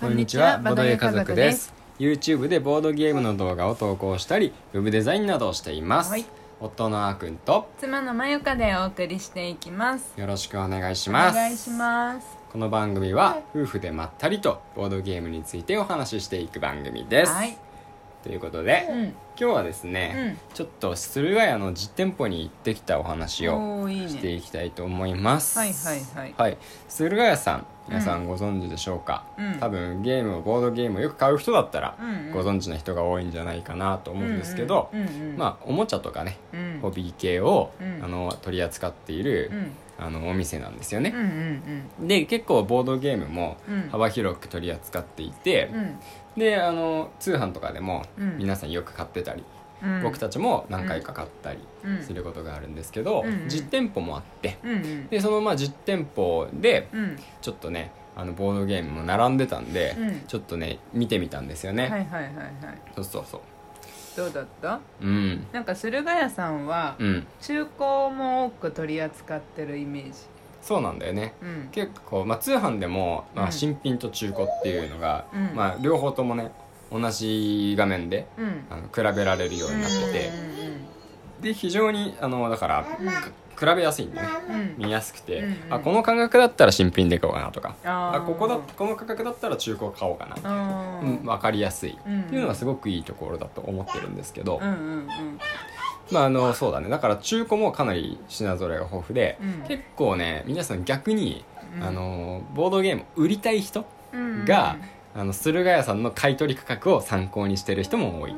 [0.00, 1.72] こんにちは、ボードゲー家族です。
[1.98, 6.10] YouTube でボードゲームの動画を投稿したり、ウェブデザインなどをしています。
[6.10, 6.24] はい
[6.60, 11.34] 夫のあーくんと妻のまゆかでお送りしていきますよろしくお願いしおます。
[11.34, 17.32] 願いしますこの番組は夫婦でまったりとボードゲームについてお話ししていく番組です。
[17.32, 17.58] はい
[18.24, 19.02] ということで、うん。
[19.02, 24.08] 今日はですね、ちょっと駿河屋の実店舗に行ってきたお話をおーいいね。
[24.08, 25.58] していきたいと思います。
[25.58, 26.34] はいはいはい。
[26.38, 29.58] はい、駿河屋さん皆さんご存知でしょうか、うん。
[29.60, 32.32] 多分ゲームをボードゲームをよく買う人だったらうんうん。
[32.32, 35.36] ご存知な人が多いんじゃないかなと思うんですけど、うんうんうんうん。
[35.36, 36.78] まあおもちゃとかね、うん。
[36.80, 38.02] ホビー系を、うん。
[38.02, 41.20] あの取り扱っている、うんあのお店なんですよね、うん
[42.00, 43.88] うんで結構ボードゲームもうん。
[43.90, 45.98] 幅広く取り扱っていてう、ん。
[46.36, 48.38] であの通販とかでもうん。
[48.38, 49.44] 皆さんよく買ってたり、
[49.82, 50.02] うん。
[50.02, 52.02] 僕たちも何回か買ったりうん。
[52.02, 53.48] することがあるんですけど、うんうん。
[53.48, 55.06] 実店舗もあってうんうん。
[55.08, 57.16] でそのまあ実店舗でうん。
[57.40, 60.20] ちょっとねあのボードゲームも並んでたんで、うん。
[60.26, 62.54] ちょっとね見てみたんですよね、はいはいはいはい。
[62.96, 63.40] そうそうそう
[64.16, 64.80] どうだった？
[65.02, 65.46] うん。
[65.52, 67.26] なんか駿河屋さんはうん。
[67.40, 67.70] 中古
[68.10, 70.18] も多く取り扱ってるイメージ。
[70.62, 71.34] そうなんだよね。
[71.42, 71.68] うん。
[71.72, 73.52] 結構、まあ、通販でも、まあ、うん。
[73.52, 75.54] 新品と中古っていうのが、うん。
[75.54, 76.52] まあ、両方ともね
[76.90, 78.64] 同じ画面でうん。
[78.70, 80.30] あの比べられるようになってて、
[81.40, 84.28] で非常にあのだから、く比べやすいんでね。
[84.48, 84.74] うん。
[84.84, 87.74] 見やすくて、うんうんあこの価格だったら新品で買おうかなとか。
[87.84, 91.06] あここだこの価格だったら中古買おうかな、あー。
[91.06, 95.08] うん、分かりやすい、うんっていうのがすごくいいところだと思ってるんですけど、うんうんうん。
[96.10, 96.88] まああのそうだね。
[96.88, 99.68] だから中古もかなり品揃えが豊富で、うん。
[99.68, 101.44] 結構ね皆さん逆に、
[101.76, 101.84] うん。
[101.84, 104.76] あのボードゲームを売りたい人うんが、
[105.16, 108.34] あの駿河屋さんの買い取り価格を参考にしてる人も多い、へ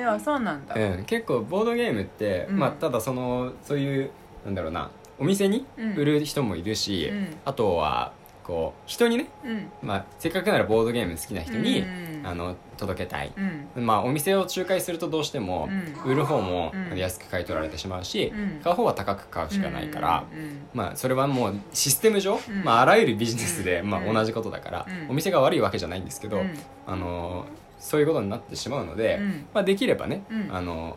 [0.00, 0.74] えあそうなんだ。
[0.76, 2.58] うん、結構ボードゲームって、うん。
[2.58, 4.10] まあ、ただそのそういう
[4.44, 5.94] なんだろうなお店にうん。
[5.94, 7.36] 売る人もいるし、うん。
[7.44, 8.12] あとは
[8.44, 9.70] こう人にね、うん。
[9.82, 12.22] まあ、せっかくならボードゲーム好きな人に、うん。
[12.24, 13.32] あの届けたい、
[13.76, 13.86] うん。
[13.86, 15.68] まあ、お店を仲介するとどうしても、
[16.06, 16.10] うん。
[16.12, 16.98] 売る方もうん。
[16.98, 18.60] 安く買い取られてしまうし、うん。
[18.62, 20.24] 買う方は高く買うしかないから、
[20.72, 22.64] まあ、それはもうシステム上、うん。
[22.64, 24.14] まあ、あらゆるビジネスで、まあ、うん。
[24.14, 25.10] 同じことだから、うん。
[25.10, 26.54] お店が悪いわけじゃないんですけど、うん。
[26.86, 27.44] あの
[27.80, 29.46] そういうことになってしまうので、うん。
[29.52, 30.48] まあ、できればね、うん。
[30.50, 30.96] あの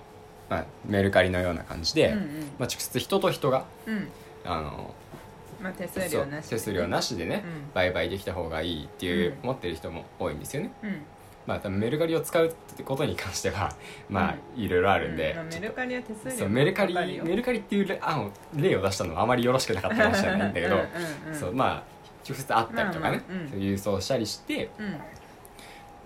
[0.52, 2.20] まあ、メルカリのような感じで、うんうん。
[2.20, 4.08] まあ、直接人と人がうん。
[4.44, 4.94] あの
[5.62, 7.74] まあ手数そう料なし手数料なしでね、うん。
[7.74, 9.50] 売買できた方がいいっていう、うん。
[9.50, 10.74] 思ってる人も多いんですよね。
[10.84, 11.02] うん。
[11.48, 13.74] まあ、多分メルカリを使うってことに関しては
[14.10, 21.40] まあいろいろあるんで、まあメルカリは手数料そうメルカリメルカリっていう例案を例を出したのはあまりよろしくなかったかもしれないんだけど、うんうんうん。
[21.40, 21.84] そうまあ
[22.28, 23.50] 直接会ったりとかね、まあまあうん。
[23.50, 24.96] そう郵送したりしてうん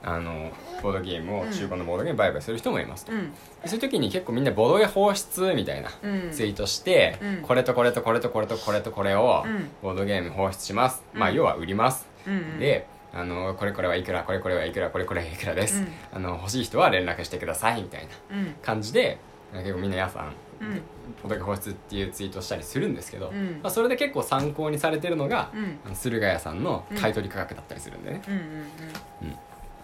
[0.07, 0.51] あの
[0.83, 1.51] ボードゲームを、うん。
[1.51, 3.33] 中古のボードゲーム売買する人もいますと、うん。
[3.65, 6.31] そういう時に結構みんなボードゲー放出みたいなうん。
[6.31, 7.41] ツイートして、うん。
[7.41, 9.69] これとこれとこれとこれとこれとこれをうん。
[9.81, 11.19] ボードゲーム放出します、うん。
[11.19, 15.87] まあ要は売ります、うんであのこれこれはいくらこれこれはいくらこれこれはいくらです、うん。
[16.13, 18.55] あの欲しい人は連絡してくださいみたいなうん。
[18.61, 19.17] 感じで
[19.53, 20.81] 結構みんな皆さんうん。
[21.23, 23.59] ボードゲーム放出っていうツイートしたりするんですけど、うん。
[23.63, 25.51] まあ、それで結構参考にされてるのが、
[25.87, 25.95] うん。
[25.95, 28.41] 駿河屋さんの買い取り価格だったりするんでね、うんうん。
[28.41, 29.37] うん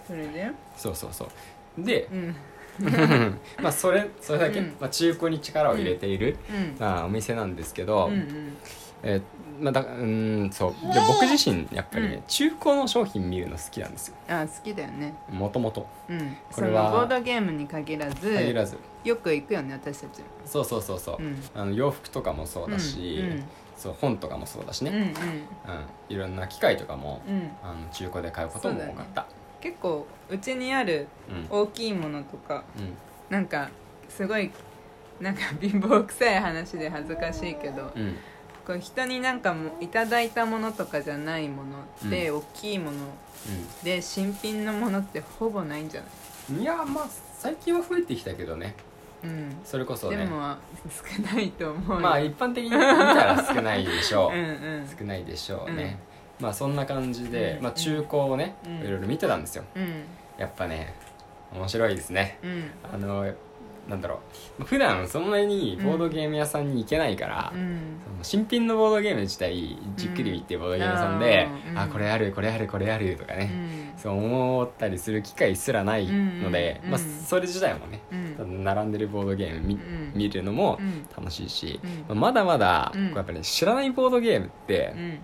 [0.07, 0.51] それで？
[0.77, 1.83] そうそうそう。
[1.83, 2.35] でうん。
[3.61, 4.75] まあそれそれだけ、うん。
[4.79, 6.75] まあ、中古に力を入れている、うん。
[6.79, 8.57] まあ、お店なんですけど、うんうん。
[9.03, 9.21] えー
[9.59, 10.71] まあ、だうーんそう。
[10.93, 12.21] で僕自身やっぱりね、うん。
[12.27, 14.15] 中古の商品見るの好きなんですよ。
[14.27, 15.13] あ好きだよね。
[15.29, 16.37] もともとうん。
[16.51, 18.77] これはボードゲームに限らず限らず。
[19.03, 20.21] よく行くよね私たち。
[20.45, 21.43] そうそうそうそう、うん。
[21.55, 23.43] あの洋服とかもそうだし、うん
[23.77, 25.05] そう本とかもそうだしね、うんうん。
[25.05, 25.13] うん。
[26.09, 27.49] いろんな機械とかも、うん。
[27.63, 29.25] あの中古で買うことも多かった
[29.61, 31.07] 結構うちにある
[31.51, 31.59] うん。
[31.59, 32.93] 大きいものとかうん。
[33.29, 33.69] なんか
[34.09, 34.51] すごい
[35.19, 38.15] なんか貧乏くさい話で恥ずかしいけどうん。
[38.65, 41.63] こう人になんかもいただいたものとかじゃないも
[42.03, 42.97] ので、大きいもの
[43.83, 46.09] で新品のものってほぼないんじゃない？
[46.51, 47.07] うんいやまあ
[47.39, 48.75] 最近は増えてきたけどね。
[49.23, 49.57] うん。
[49.63, 50.17] それこそね。
[50.17, 50.55] でも
[50.89, 52.01] 少ないと思うよ。
[52.01, 52.85] まあ一般的に見た
[53.25, 54.33] ら少ないでしょう。
[54.37, 54.47] うんう
[54.83, 54.89] ん。
[54.99, 55.97] 少ないでしょうね、
[56.41, 57.63] まあそんな感じで、うん。
[57.63, 58.79] まあ、中古をね、うん。
[58.79, 59.63] いろいろ見てたんですよ。
[59.75, 60.03] うん。
[60.37, 60.93] やっぱね
[61.53, 62.39] 面白いですね。
[62.43, 62.71] うん。
[62.93, 63.31] あの
[63.89, 64.19] なんだろ
[64.59, 64.63] う。
[64.63, 67.99] 普段そんなにボードゲーム屋さんに行けないから、うん。
[68.03, 71.77] その新品のボードゲーム自体じっくり見てボードゲーム屋さんで、うん。
[71.79, 73.93] あこれあるこれあるこれあるとかうね、ん。
[73.97, 78.01] そう思ったりする機会すらないので、まあ、それ自体もね
[78.39, 78.63] うん。
[78.63, 80.11] 並んでるボードゲーム見,、うん。
[80.15, 81.07] 見るのもうん。
[81.15, 81.79] 楽しいし、
[82.09, 82.17] うん。
[82.19, 85.19] まあまだまだ、やっぱり、知らないボードゲームってうん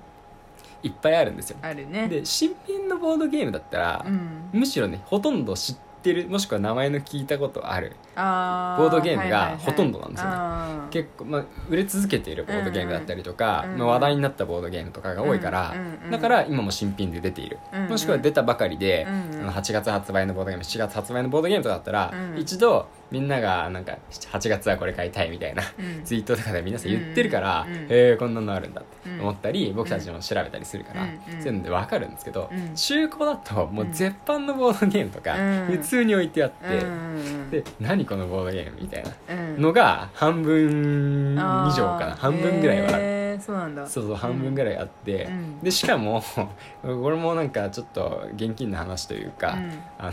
[0.83, 1.57] いっぱいあるんですよ。
[1.61, 2.07] あるね。
[2.07, 4.49] で新品のボードゲームだったら、うん。
[4.53, 7.95] むしろねほとんど知ってるもしくは名前の聞いたことある。
[8.03, 10.35] あボードゲームがほとんどなんですよね。
[10.35, 19.41] ね結構、まあ、売れ続けているボードゲームだったりとか、うんうんまあ、話題になったボードゲームとかが多いから、うんうんうんだから今も新品で出ている、うんうんもしくは出たばかりで、うんうん。
[19.43, 22.39] あの8月発売のボードゲーム7月発売のボードゲームとかだったら、うん。
[22.39, 26.03] 一度みんながなんか8月はこれ買いたいみたいな、うん。
[26.03, 31.41] ツイートとかで皆さん言ってるから、うんえこんなのあるんだって思ったり、僕たちも調べたりするから、うんうん。
[31.41, 32.75] そういうので分かるんですけど、うん。
[32.75, 35.67] 中古だともう絶版のボードゲームとかうん。
[35.67, 37.49] 普通に置いてあって、うんうん。
[37.49, 39.11] で何このボードゲームみたいな。
[39.29, 39.61] うん。
[39.61, 42.13] のが半分以上かな。
[42.13, 42.15] あー。
[42.15, 42.95] 半分ぐらいは。
[42.95, 43.87] ある、そうなんだ。
[43.87, 45.59] そうそう半分ぐらいあって、うん。
[45.59, 46.23] でしかも
[46.81, 49.71] これもなんかちょっと現金の話というか、うん。
[49.99, 50.11] あの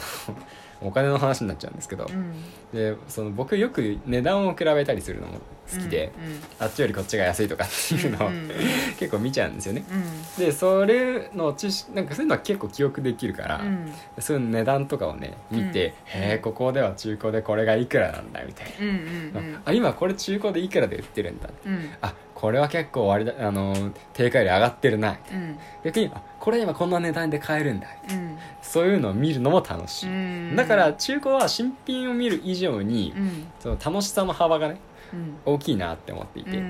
[0.83, 2.33] お金の話になっちゃうんですけど、うん。
[2.73, 5.35] でその僕よく値段を比べたりするのも
[5.73, 6.13] 好きで、
[6.59, 8.51] あっちよりこっちが安いとかっていうのを、うんうん
[8.99, 9.85] 結構見ちゃうんですよね。
[9.91, 10.45] うん。
[10.45, 13.93] でそれの知識なんかそういうのは結構記憶できるから、うん。
[14.19, 19.63] そういう値段とかをね見て、へえここでは中古でこれがいくらなんだみたいうんうんな、うん。
[19.65, 21.49] あ今これ中古でいくらで売ってるんだ？
[21.67, 21.91] うん。
[22.03, 25.59] あこれは結構割だあの定価より上がってるなうん。
[25.85, 28.37] 逆にあこれ今こんな値段で買えるんだうん
[28.75, 30.57] そういうのを見るのも楽しい、うん。
[30.57, 33.47] だから中古は新品を見る以上に、うん。
[33.61, 34.81] その楽しさの幅がね
[35.13, 35.37] うん。
[35.45, 36.61] 大きいなって思っていて、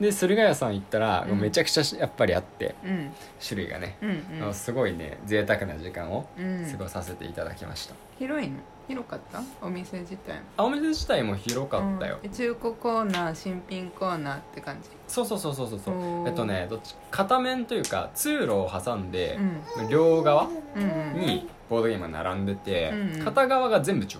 [0.00, 1.40] で駿河屋さん行ったら、うん。
[1.40, 3.12] めちゃくちゃやっぱりあってうん。
[3.46, 4.54] 種類がね、うんうん。
[4.54, 6.66] すごいね贅沢な時間をうん。
[6.72, 8.56] 過ごさせていただきました、広いの？
[8.92, 9.42] 広かった？
[9.62, 10.40] お店自体も。
[10.58, 12.30] あお店自体も広かったよ、うん。
[12.30, 14.90] 中古コーナー新品コーナーって感じ？
[15.08, 16.28] そうそうそうそうそうそう。
[16.28, 16.94] えっとねどっち？
[17.10, 19.38] 片面というか通路を挟んで
[19.78, 19.88] う、ん。
[19.88, 20.82] 両側うん
[21.14, 21.20] うん。
[21.20, 23.24] にボードゲームが並んでて、うんうん。
[23.24, 24.18] 片側が全部中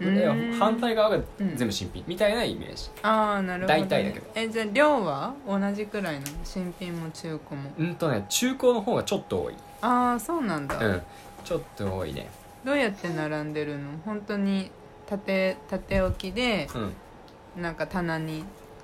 [0.00, 1.56] 古、反対側がうん。
[1.56, 2.88] 全部新品みたいなイメージ。
[3.02, 4.26] ああなるほど、ね、大体だけど。
[4.34, 7.70] えじゃあ量は同じくらいなの新品も中古も？
[7.78, 9.54] うんとね中古の方がちょっと多い。
[9.82, 11.02] ああそうなんだ、うん。
[11.44, 12.26] ちょっと多いね
[12.64, 13.90] どうやって並んでるの？
[14.04, 14.70] 本当に
[15.06, 17.62] 縦縦置きでうん。
[17.62, 18.42] なんか棚に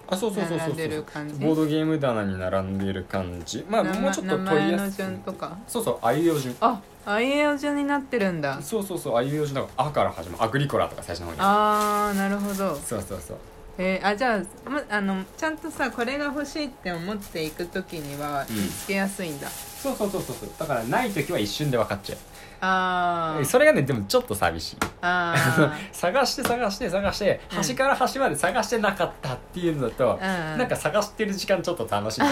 [0.08, 1.34] あそうそうそうそう並んでそうる感じ？
[1.44, 3.64] ボードゲーム棚に並んでいる感じ？
[3.68, 4.96] まあもうちょっと名取り前のやすい。
[5.04, 5.58] 順とか？
[5.66, 6.54] そうそうあいうえお順。
[6.60, 8.60] ああいうえお順になってるんだ。
[8.60, 9.62] そうそうそうあいうえお順だ。
[9.62, 10.44] から「あ」から始まる。
[10.44, 11.38] アグリコラとか最初の方に。
[11.40, 12.76] ああなるほど。
[12.76, 13.36] そうそうそう。
[13.78, 14.34] えーあじゃ
[14.66, 18.56] あ,、ま、あのちゃんとさこれが欲しいって思っていく時にはうん。
[18.56, 19.48] 見つけやすいんだ、
[19.82, 20.50] そうそうそうそうそう。
[20.58, 22.18] だからない時は一瞬で分かっちゃう。
[22.60, 23.44] あー。
[23.44, 24.76] それがねでもちょっと寂しい。
[25.00, 25.34] あ
[25.92, 27.56] 探して探して探してうん。
[27.56, 30.58] 端から端まで探してなかったっていうのだと、ーうん。
[30.58, 32.30] なんか探してる時間ちょっと楽しいんだ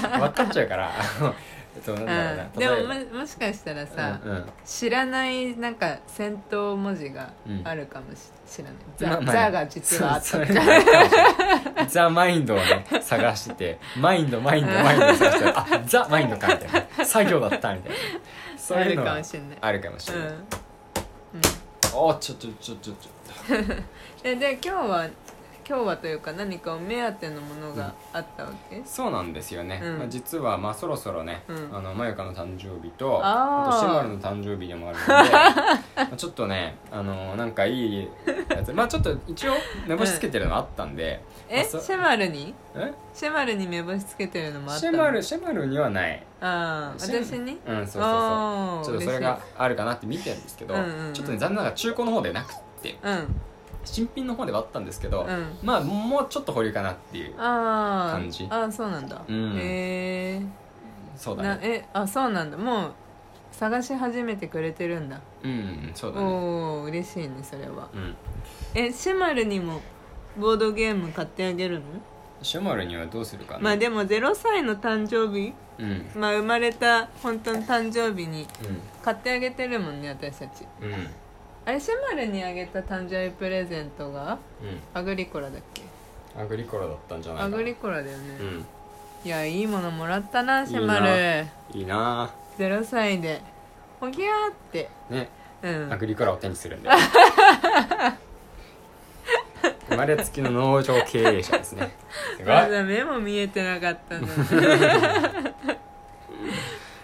[0.00, 0.90] けど 分かっちゃうから
[1.76, 2.76] えっとなんだろうな、うん、でも
[3.14, 4.44] ももしかしたらさ、うんうん。
[4.64, 7.32] 知らないなんか戦闘文字が
[7.64, 9.34] あるかもし知らない、ザまあまあ。
[9.34, 10.24] ザが実はあった。
[10.24, 11.88] そうそれがあるかもしれない。
[11.88, 17.04] ザ・マインドをね探しててマインドマインドマインド探してあザ・マインドかみたいな。
[17.04, 17.98] 作業だったみたいな。
[18.56, 19.58] そういうのはあるかもしれない。
[19.60, 20.42] あるかもしれない、うん、うん、
[21.94, 23.10] おちょちょちょちょちょ。
[24.22, 25.06] えで今日は
[25.66, 29.98] 今日はというか何かお目当てのものがあったわけ、そうなんですよね、うん。
[29.98, 31.76] まあ、実はまあそろそろね、うん。
[31.76, 35.32] あのまゆかの誕生日とあとシェマルの誕生日でもあるので
[35.96, 38.08] まあちょっとねあのなんかいい
[38.48, 38.72] やつ。
[38.72, 39.52] まあちょっと一応
[39.86, 42.54] 目星つけてるのあったんで、まあそえシェマルに？
[42.74, 42.92] え？
[43.14, 44.92] シェマルに目星つけてるのもあったの？
[44.92, 46.22] シェマルシェマルにはない。
[46.40, 47.58] ああ私に？
[47.66, 48.12] うんそうそう
[48.76, 48.84] そう。
[48.84, 51.12] ちょっとそれがあるかなって見てるんですけど、うんうんうん。
[51.14, 52.98] ちょっとね残念ながら中古の方でなくって。
[53.02, 53.36] うん
[53.84, 55.58] 新品の方ではあったんですけど、うん。
[55.62, 58.46] まあもうちょっと保留かなっていうああ感じ。
[58.50, 59.54] ああそうなんだ、うん。
[59.56, 60.42] へ
[61.16, 61.60] そうだね。
[61.62, 62.56] えあそうなんだ。
[62.56, 62.92] もう
[63.52, 65.20] 探し始めてくれてるんだ。
[65.42, 66.26] うんそうだね。
[66.26, 67.88] おお嬉しいねそれは。
[67.94, 68.14] うん。
[68.74, 69.80] えシェマルにも
[70.38, 71.84] ボードゲーム買ってあげるの？
[72.42, 73.60] シェマルにはどうするかな？
[73.60, 75.52] まあでも0歳の誕生日？
[75.78, 76.20] うん。
[76.20, 78.46] まあ生まれた本当の誕生日に
[79.02, 80.64] 買ってあげてるもんね私たち。
[80.80, 81.08] うんうん
[81.66, 84.80] あれシェマルにあげた誕生日プレゼントがうん。
[84.92, 85.82] アグリコラだっけ？
[86.38, 87.54] アグリコラだったんじゃないかな。
[87.54, 88.66] アグリコラだよね、うん。
[89.24, 91.02] いやいいものもらったなシェマい
[91.72, 91.78] ル。
[91.78, 92.30] いいな。
[92.58, 93.40] 0歳で。
[94.00, 94.88] ほぎゃーって。
[95.08, 95.28] ね。
[95.62, 95.92] うん。
[95.92, 96.90] アグリコラを手にするんで。
[99.88, 101.94] 生まれつきの農場経営者ですね。
[102.36, 102.46] すごい。
[102.46, 105.54] まだ目も見えてなかったんだね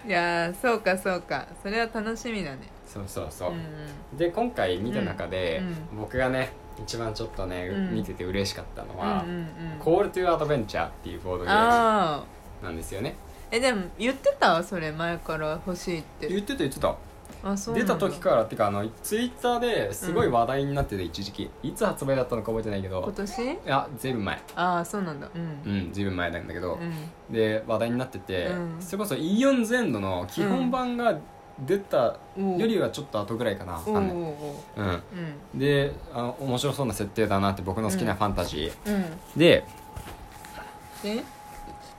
[0.06, 1.46] いやーそうかそうか。
[1.62, 2.58] それは楽しみだね
[2.92, 3.50] そうそうそう。
[3.52, 3.54] う、
[4.14, 5.62] んで今回見た中で、
[5.94, 7.94] う僕がね一番ちょっとね、うん。
[7.94, 9.46] 見てて嬉しかったのうんは、うんうん。
[9.78, 12.24] コールトゥアドベンチャーっていうボードゲーム
[12.64, 13.14] なんですよね。
[13.52, 14.62] えでも言ってた？
[14.62, 16.28] それ前から欲しいって。
[16.28, 16.94] 言ってた言ってた。
[17.42, 23.00] あそう出た時からっていうかあのツイッターですごい話題になってて一時期、いつ発売だったのか覚えてないけど。
[23.02, 23.42] 今年？
[23.52, 24.42] いやずいぶん前。
[24.54, 25.28] ああそうなんだ。
[25.34, 25.72] うん。
[25.72, 27.34] うんずいぶん前なんだけど、うん。
[27.34, 28.76] で話題になってて、うん。
[28.80, 31.18] それこそイオンゼンドの基本版が
[31.66, 33.94] 出たよりはちょっと後ぐらいかなうん。
[33.96, 35.02] うん
[35.54, 39.04] であの面白そうな設定だなって僕の好きなファンタジー、うん。
[39.36, 39.64] で
[41.02, 41.22] で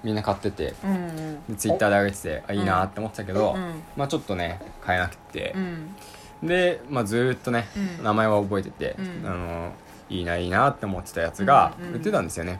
[0.03, 1.55] みんな買っててうんうん。
[1.57, 5.53] ツイッターで上げててあいいなって思ってたけど、うんまあちょっとね買えなくて。
[5.55, 5.95] う、ん。
[6.43, 7.67] で、まあ、ずーっとね、
[7.99, 8.03] うん。
[8.03, 9.27] 名前は覚えてて、うん。
[9.27, 9.71] あの
[10.09, 12.59] いいないいなって思ってたやつが売ってたんですよね、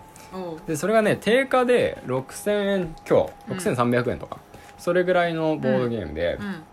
[0.67, 3.57] でそれがね定価で6000円今うん。
[3.57, 4.37] 日6300円とか、
[4.77, 6.63] それぐらいのボードゲームで,、うん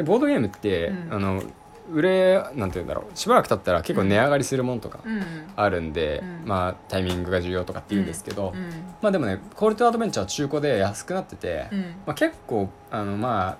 [0.00, 1.14] でボードゲームって、うん。
[1.14, 1.42] あの
[1.92, 3.18] 売れなんて言うんだろう。
[3.18, 5.22] しばらく経ったら結構値上がりするもんとかうん
[5.56, 6.48] あるんで、うん。
[6.48, 8.70] まあタイミングが重要とかって言うんですけど、うん。
[9.02, 11.80] まあでもねコールトアドベンチャー中古で安くなってて、うん。
[12.06, 13.58] まあ、結構あのまあ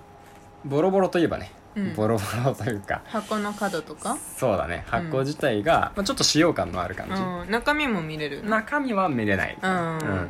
[0.64, 1.94] ボロボロといえばね、うん。
[1.94, 3.02] ボロボロというか。
[3.06, 4.16] 箱の角とか？
[4.36, 4.84] そうだね。
[4.86, 7.50] 発行自体が、まあ、ちょっと使用感のある感じ、うん。
[7.50, 8.44] 中身も見れる。
[8.44, 10.28] 中身は見れない、うん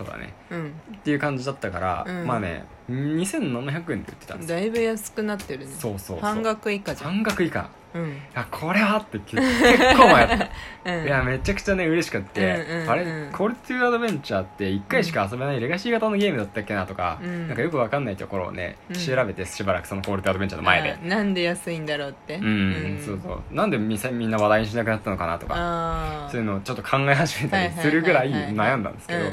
[0.00, 0.32] そうだね。
[0.50, 0.72] うん。
[0.96, 2.26] っていう感じだったから、うん。
[2.26, 4.56] まあね2700円で売ってたんですよ。
[4.56, 5.72] だいぶ安くなってるね。
[5.78, 6.20] そうそうそう。
[6.20, 7.10] 半額以下じゃん。
[7.12, 7.68] 半額以下。
[7.92, 8.10] うん。
[8.10, 8.96] いやこれは？
[8.96, 10.48] って結構迷った。
[10.90, 11.04] うん。
[11.04, 13.04] いやめちゃくちゃね嬉しくって、うんうんうんあれ？
[13.32, 17.48] コールトゥーアドベンチャーって1回しか遊べないレガシー型のゲームだったっけなとか、うん。
[17.48, 18.96] なんかよくわかんないところをね、うん。
[18.96, 20.92] 調べてしばらくそのコールトゥーアドベンチャーの前で。
[20.92, 22.36] あなんで安いんだろうって。
[22.36, 23.54] うん、そうそう。
[23.54, 29.20] なんでみさみんな話題にしなくなったのかなとかああそういうのをちょっと考え始めたりするぐらい悩んだんですけど。
[29.20, 29.32] うんうん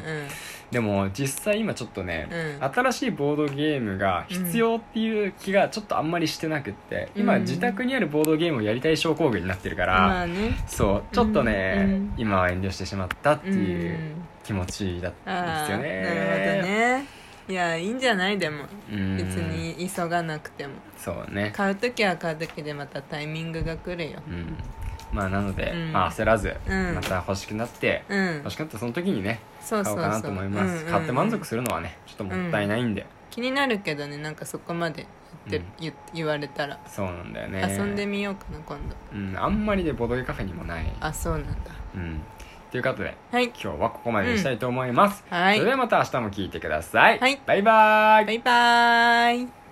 [0.71, 2.27] でも実際今ちょっとね、
[2.59, 2.63] うん。
[2.74, 7.41] 新しいボードゲームが必要っていう気がちょっとあんまりしてなくって、今うん。
[7.41, 10.57] 自宅にあるボードゲームをやりたい症候群になってるから、まあね。
[10.67, 14.12] そうちょっとね、うん今は遠慮してしまったっていううん
[14.43, 17.05] 気持ちだったんですよあーなるほどねね。
[17.50, 18.38] いやいいんじゃない？
[18.38, 18.65] でも。
[18.91, 19.15] うん。
[19.17, 20.74] 別に急がなくても。
[20.97, 21.53] そうね。
[21.55, 24.19] 買う時は買う時でまたタイミングが来るよ。
[24.27, 24.57] うん
[25.12, 25.94] まあなので、うん。
[25.94, 26.96] まあ焦らず、うん。
[26.96, 28.36] また欲しくなって、うん。
[28.38, 30.04] 欲しくなったその時にねそうそうそう。
[30.04, 35.06] 買おうかなと思います、うんうん買って満足するのはねちょっともったいないんで、気になるけどねなんかそこまで
[35.48, 36.80] 言って、言言われたら。
[36.88, 37.76] そうなんだよね。
[37.78, 38.96] 遊んでみようかな今度。
[39.14, 40.92] うん、あんまりでボドゲカフェにもない。
[41.00, 41.72] あそうなんだ。
[41.96, 42.22] うん。
[42.72, 43.46] ということではい。
[43.46, 45.58] 今日はここまでにしたいと思います、はい。
[45.58, 47.40] それではまた明日も聞いてください、はい。
[47.46, 48.26] バイバーイ。
[48.26, 49.66] バイバーイ